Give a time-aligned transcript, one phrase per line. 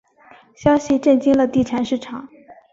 [0.55, 2.27] 消息震惊了地产市场。